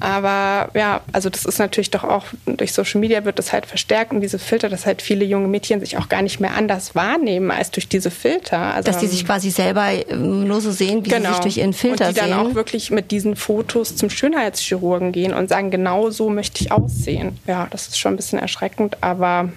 [0.00, 4.12] Aber ja, also das ist natürlich doch auch durch Social Media wird das halt verstärkt
[4.12, 7.50] und diese Filter, dass halt viele junge Mädchen sich auch gar nicht mehr anders wahrnehmen
[7.50, 8.74] als durch diese Filter.
[8.74, 11.28] Also, dass die sich quasi selber ähm, nur so sehen, wie genau.
[11.28, 12.24] sie sich durch ihren Filter sehen.
[12.24, 16.30] Und die dann auch wirklich mit diesen Fotos zum Schönheitschirurgen gehen und sagen, genau so
[16.30, 17.38] möchte ich aussehen.
[17.46, 19.50] Ja, das ist schon ein bisschen erschreckend, aber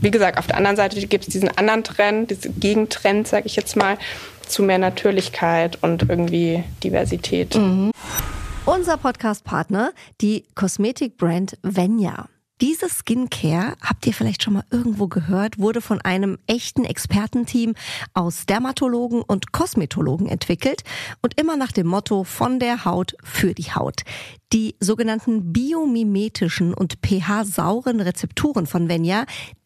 [0.00, 3.56] wie gesagt, auf der anderen Seite gibt es diesen anderen Trend, diesen Gegentrend, sage ich
[3.56, 3.98] jetzt mal,
[4.46, 7.54] zu mehr Natürlichkeit und irgendwie Diversität.
[7.54, 7.90] Mhm.
[8.66, 12.28] Unser Podcast-Partner, die Kosmetikbrand Venya.
[12.60, 17.74] Diese Skincare, habt ihr vielleicht schon mal irgendwo gehört, wurde von einem echten Expertenteam
[18.12, 20.82] aus Dermatologen und Kosmetologen entwickelt
[21.22, 24.02] und immer nach dem Motto von der Haut für die Haut.
[24.52, 29.24] Die sogenannten biomimetischen und pH-sauren Rezepturen von Venya,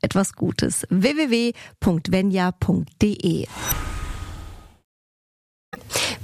[0.00, 0.86] etwas Gutes.
[0.90, 1.56] www.venya.de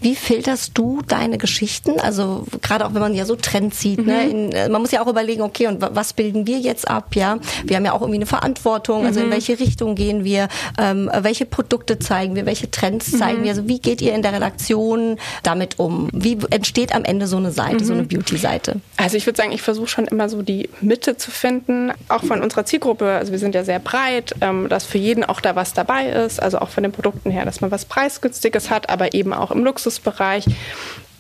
[0.03, 2.01] wie filterst du deine Geschichten?
[2.01, 4.25] Also gerade auch wenn man ja so Trends sieht, ne?
[4.25, 4.49] mhm.
[4.49, 4.65] ne?
[4.65, 7.15] In, man muss ja auch überlegen, okay, und was bilden wir jetzt ab?
[7.15, 9.07] Ja, wir haben ja auch irgendwie eine Verantwortung.
[9.07, 9.33] Also in mhm.
[9.33, 10.49] welche Richtung gehen wir?
[10.79, 12.47] Ähm, welche Produkte zeigen wir?
[12.47, 13.45] Welche Trends zeigen mhm.
[13.45, 13.51] wir?
[13.51, 16.09] Also wie geht ihr in der Redaktion damit um?
[16.13, 18.09] Wie entsteht am Ende so eine Seite, so eine mhm.
[18.09, 18.81] Beauty-Seite?
[18.97, 22.43] Also ich würde sagen, ich versuche schon immer so die Mitte zu finden, auch von
[22.43, 23.13] unserer Zielgruppe.
[23.13, 26.43] Also wir sind ja sehr breit, ähm, dass für jeden auch da was dabei ist.
[26.43, 29.65] Also auch von den Produkten her, dass man was preisgünstiges hat, aber eben auch im
[29.65, 30.47] Luxus Luxusbereich.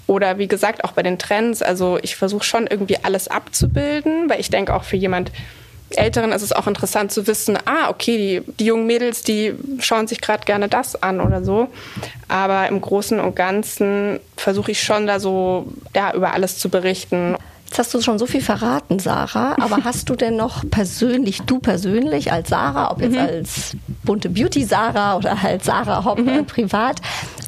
[0.06, 1.62] Oder wie gesagt, auch bei den Trends.
[1.62, 5.30] Also ich versuche schon irgendwie alles abzubilden, weil ich denke auch für jemand
[5.94, 10.06] Älteren ist es auch interessant zu wissen, ah, okay, die, die jungen Mädels, die schauen
[10.06, 11.68] sich gerade gerne das an oder so.
[12.28, 17.36] Aber im Großen und Ganzen versuche ich schon da so ja, über alles zu berichten.
[17.72, 21.58] Jetzt hast du schon so viel verraten, Sarah, aber hast du denn noch persönlich, du
[21.58, 23.18] persönlich als Sarah, ob jetzt mhm.
[23.18, 26.44] als bunte Beauty Sarah oder als Sarah Hopp mhm.
[26.44, 27.00] privat,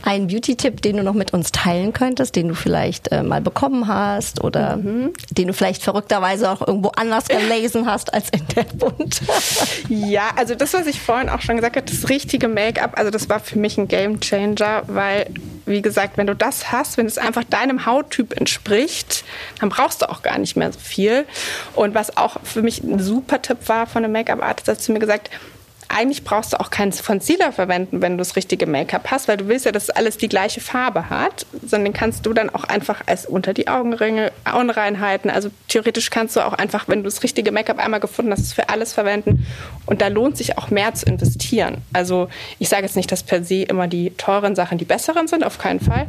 [0.03, 3.87] einen Beauty-Tipp, den du noch mit uns teilen könntest, den du vielleicht äh, mal bekommen
[3.87, 5.13] hast oder mhm.
[5.31, 9.21] den du vielleicht verrückterweise auch irgendwo anders gelesen hast als in der Bund?
[9.91, 13.29] ja, also das, was ich vorhin auch schon gesagt habe, das richtige Make-up, also das
[13.29, 15.27] war für mich ein Game Changer, weil
[15.67, 19.25] wie gesagt, wenn du das hast, wenn es einfach deinem Hauttyp entspricht,
[19.61, 21.27] dann brauchst du auch gar nicht mehr so viel.
[21.75, 24.99] Und was auch für mich ein super Tipp war von einem Make-up-Artist, hat zu mir
[24.99, 25.31] gesagt,
[25.95, 29.47] eigentlich brauchst du auch keinen Concealer verwenden, wenn du das richtige Make-up hast, weil du
[29.47, 33.27] willst ja, dass alles die gleiche Farbe hat, sondern kannst du dann auch einfach als
[33.27, 37.79] unter die Augenringe, Unreinheiten, also theoretisch kannst du auch einfach, wenn du das richtige Make-up
[37.79, 39.47] einmal gefunden hast, für alles verwenden.
[39.87, 41.79] Und da lohnt sich auch mehr zu investieren.
[41.93, 42.29] Also
[42.59, 45.59] ich sage jetzt nicht, dass per se immer die teuren Sachen die besseren sind, auf
[45.59, 46.07] keinen Fall,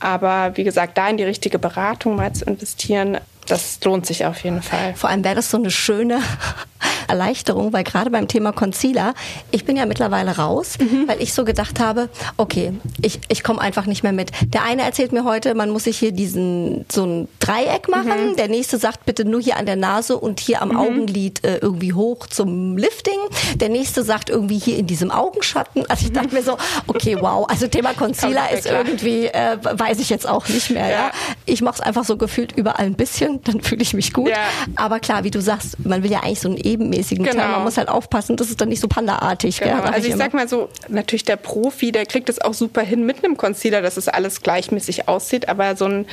[0.00, 4.42] aber wie gesagt, da in die richtige Beratung mal zu investieren, das lohnt sich auf
[4.44, 4.94] jeden Fall.
[4.94, 6.20] Vor allem wäre das so eine schöne
[7.08, 9.14] Erleichterung, weil gerade beim Thema Concealer,
[9.50, 11.08] ich bin ja mittlerweile raus, mhm.
[11.08, 14.30] weil ich so gedacht habe, okay, ich, ich komme einfach nicht mehr mit.
[14.52, 18.32] Der eine erzählt mir heute, man muss sich hier diesen so ein Dreieck machen.
[18.32, 18.36] Mhm.
[18.36, 20.76] Der nächste sagt bitte nur hier an der Nase und hier am mhm.
[20.76, 23.18] Augenlid äh, irgendwie hoch zum Lifting.
[23.56, 25.88] Der nächste sagt irgendwie hier in diesem Augenschatten.
[25.88, 30.10] Also ich dachte mir so, okay, wow, also Thema Concealer ist irgendwie, äh, weiß ich
[30.10, 30.88] jetzt auch nicht mehr.
[30.88, 30.90] Ja.
[30.90, 31.10] ja.
[31.46, 34.30] Ich mache es einfach so gefühlt überall ein bisschen dann fühle ich mich gut.
[34.30, 34.36] Ja.
[34.76, 37.42] Aber klar, wie du sagst, man will ja eigentlich so einen ebenmäßigen genau.
[37.42, 37.50] Teil.
[37.52, 39.60] Man muss halt aufpassen, das ist dann nicht so pandaartig.
[39.60, 39.82] Genau.
[39.82, 42.82] Gell, also ich, ich sag mal so, natürlich der Profi, der kriegt es auch super
[42.82, 46.06] hin mit einem Concealer, dass es alles gleichmäßig aussieht, aber so ein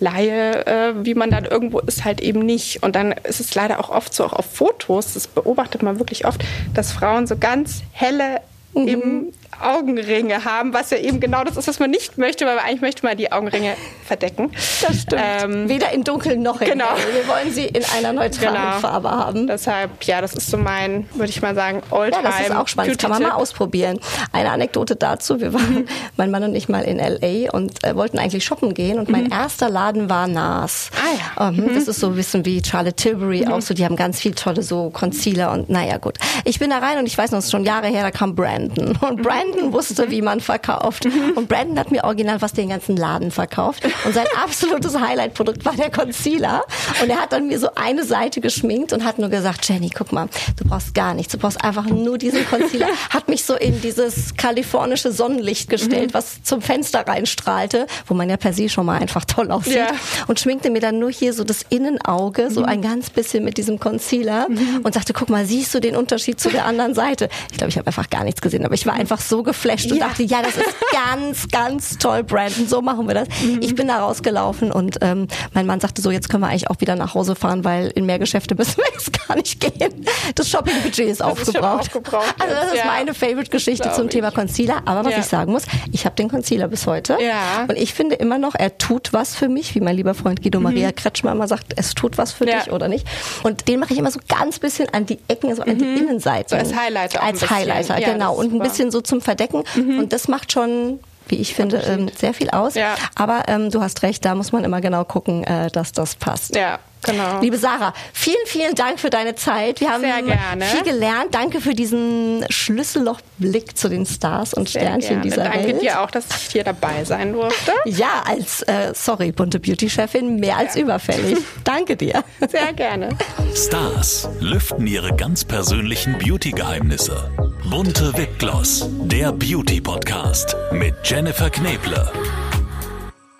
[0.00, 2.82] Laie, äh, wie man dann irgendwo ist, halt eben nicht.
[2.82, 6.26] Und dann ist es leider auch oft so, auch auf Fotos, das beobachtet man wirklich
[6.26, 6.42] oft,
[6.74, 8.40] dass Frauen so ganz helle
[8.74, 8.88] mhm.
[8.88, 12.80] im Augenringe haben, was ja eben genau das ist, was man nicht möchte, weil eigentlich
[12.80, 14.50] möchte man die Augenringe verdecken.
[14.82, 15.22] Das stimmt.
[15.24, 16.94] Ähm, Weder in dunkel noch in genau.
[16.96, 17.14] hell.
[17.14, 18.78] Wir wollen sie in einer neutralen genau.
[18.78, 19.46] Farbe haben.
[19.46, 22.24] Deshalb, ja, das ist so mein, würde ich mal sagen, Oldtime.
[22.24, 22.94] Ja, das ist auch spannend.
[22.94, 23.98] Das kann man mal ausprobieren.
[24.32, 25.40] Eine Anekdote dazu.
[25.40, 25.86] Wir waren, mhm.
[26.16, 27.50] mein Mann und ich mal in L.A.
[27.52, 29.32] und äh, wollten eigentlich shoppen gehen und mein mhm.
[29.32, 30.90] erster Laden war NARS.
[30.94, 31.48] Ah ja.
[31.48, 31.74] Ähm, mhm.
[31.74, 33.52] Das ist so ein bisschen wie Charlotte Tilbury, mhm.
[33.52, 36.18] auch so, die haben ganz viel tolle so Concealer und naja, gut.
[36.44, 38.34] Ich bin da rein und ich weiß noch, es ist schon Jahre her, da kam
[38.34, 38.96] Brandon.
[39.00, 41.06] Und Brandon Brandon wusste, wie man verkauft.
[41.34, 43.84] Und Brandon hat mir original was den ganzen Laden verkauft.
[44.04, 46.64] Und sein absolutes Highlight-Produkt war der Concealer.
[47.02, 50.12] Und er hat dann mir so eine Seite geschminkt und hat nur gesagt, Jenny, guck
[50.12, 51.32] mal, du brauchst gar nichts.
[51.32, 52.88] Du brauchst einfach nur diesen Concealer.
[53.10, 56.14] Hat mich so in dieses kalifornische Sonnenlicht gestellt, mhm.
[56.14, 59.76] was zum Fenster reinstrahlte, wo man ja per se schon mal einfach toll aussieht.
[59.76, 59.88] Ja.
[60.26, 62.66] Und schminkte mir dann nur hier so das Innenauge, so mhm.
[62.66, 64.80] ein ganz bisschen mit diesem Concealer mhm.
[64.82, 67.28] und sagte, guck mal, siehst du den Unterschied zu der anderen Seite?
[67.50, 69.98] Ich glaube, ich habe einfach gar nichts gesehen, aber ich war einfach so geflasht und
[69.98, 70.08] ja.
[70.08, 73.28] dachte, ja, das ist ganz, ganz toll, Brandon, so machen wir das.
[73.42, 73.60] Mhm.
[73.60, 76.80] Ich bin da rausgelaufen und ähm, mein Mann sagte so, jetzt können wir eigentlich auch
[76.80, 80.06] wieder nach Hause fahren, weil in mehr Geschäfte müssen wir jetzt gar nicht gehen.
[80.34, 81.86] Das Shopping-Budget ist das aufgebraucht.
[81.86, 82.34] Ist aufgebraucht.
[82.38, 82.86] Also das ist ja.
[82.86, 84.82] meine Favorite-Geschichte zum Thema Concealer.
[84.84, 85.18] Aber was ja.
[85.20, 87.16] ich sagen muss, ich habe den Concealer bis heute.
[87.20, 87.64] Ja.
[87.68, 90.58] Und ich finde immer noch, er tut was für mich, wie mein lieber Freund Guido
[90.58, 90.64] mhm.
[90.64, 93.06] Maria Kretschmer immer sagt, es tut was für dich oder nicht.
[93.42, 95.96] Und den mache ich immer so ganz bisschen an die Ecken, so an die mhm.
[95.96, 96.50] Innenseite.
[96.50, 97.22] So als Highlighter.
[97.22, 98.34] Als Highlighter, genau.
[98.34, 99.64] Und ein bisschen so zum Verdecken.
[99.74, 99.98] Mhm.
[99.98, 102.74] Und das macht schon wie ich finde, ähm, sehr viel aus.
[102.74, 102.96] Ja.
[103.14, 106.54] Aber ähm, du hast recht, da muss man immer genau gucken, äh, dass das passt.
[106.54, 106.78] Ja.
[107.04, 107.40] Genau.
[107.40, 109.80] Liebe Sarah, vielen, vielen Dank für deine Zeit.
[109.80, 111.34] Wir haben viel gelernt.
[111.34, 115.22] Danke für diesen Schlüssellochblick zu den Stars und Sehr Sternchen gerne.
[115.22, 115.68] dieser Danke Welt.
[115.68, 117.72] Danke dir auch, dass ich hier dabei sein durfte.
[117.86, 121.38] Ja, als, äh, sorry, bunte Beauty-Chefin, mehr als überfällig.
[121.64, 122.24] Danke dir.
[122.50, 123.10] Sehr gerne.
[123.54, 127.30] Stars lüften ihre ganz persönlichen Beauty-Geheimnisse.
[127.70, 132.10] Bunte Wipgloss, der Beauty-Podcast mit Jennifer Kneble.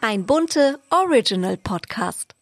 [0.00, 2.34] Ein bunte Original-Podcast.